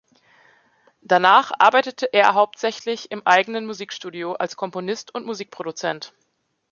Danach 1.03 1.51
arbeitete 1.59 2.11
er 2.11 2.33
hauptsächlich 2.33 3.11
im 3.11 3.21
eigenen 3.27 3.67
Musikstudio 3.67 4.33
als 4.33 4.55
Komponist 4.55 5.13
und 5.13 5.27
Musikproduzent. 5.27 6.11